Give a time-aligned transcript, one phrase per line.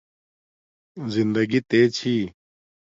[1.13, 2.15] زندگݵ تے چھی